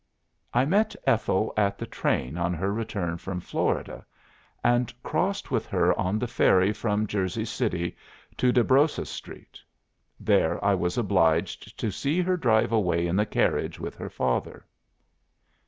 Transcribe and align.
"I 0.51 0.65
met 0.65 0.95
Ethel 1.05 1.53
at 1.55 1.77
the 1.77 1.85
train 1.85 2.35
on 2.35 2.55
her 2.55 2.73
return 2.73 3.19
from 3.19 3.39
Florida, 3.39 4.03
and 4.63 4.91
crossed 5.03 5.51
with 5.51 5.67
her 5.67 5.93
on 5.95 6.17
the 6.17 6.25
ferry 6.25 6.73
from 6.73 7.05
Jersey 7.05 7.45
City 7.45 7.95
to 8.37 8.51
Desbrosses 8.51 9.09
Street. 9.11 9.59
There 10.19 10.57
I 10.65 10.73
was 10.73 10.97
obliged 10.97 11.77
to 11.79 11.91
see 11.91 12.19
her 12.19 12.35
drive 12.35 12.71
away 12.71 13.05
in 13.05 13.15
the 13.15 13.27
carriage 13.27 13.79
with 13.79 13.95
her 13.97 14.09
father." 14.09 14.65